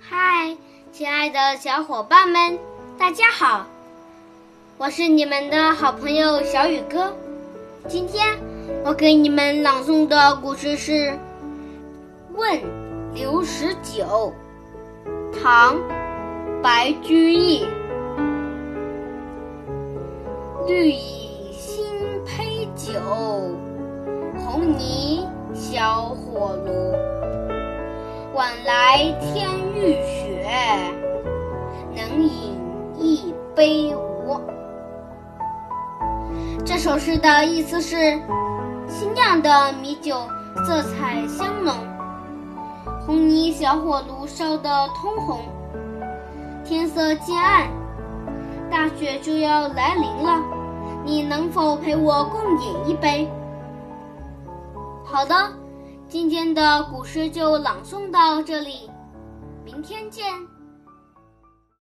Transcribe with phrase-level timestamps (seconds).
[0.00, 0.56] 嗨，
[0.92, 2.58] 亲爱的小伙伴们，
[2.96, 3.66] 大家好！
[4.78, 7.12] 我是你们的好朋友小雨哥。
[7.88, 8.38] 今天
[8.84, 10.92] 我给你们朗诵的故事是
[12.34, 12.60] 《问
[13.12, 14.32] 刘十九》，
[15.42, 15.76] 唐·
[16.62, 17.66] 白居易。
[20.66, 21.84] 绿蚁新
[22.24, 23.00] 醅酒，
[24.38, 27.17] 红泥小火炉。
[28.38, 30.48] 晚来天欲雪，
[31.92, 32.56] 能饮
[32.96, 34.40] 一杯无？
[36.64, 37.96] 这首诗的意思是：
[38.86, 40.20] 新酿的米酒
[40.64, 41.74] 色彩香浓，
[43.04, 45.40] 红泥小火炉烧得通红。
[46.64, 47.66] 天色渐暗，
[48.70, 50.40] 大雪就要来临了，
[51.04, 53.28] 你能否陪我共饮一杯？
[55.04, 55.34] 好的。
[56.08, 58.90] 今天的古诗就朗诵到这里，
[59.62, 60.24] 明天见。